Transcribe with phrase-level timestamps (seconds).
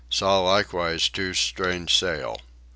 [0.09, 2.37] Saw likewise two strange sail.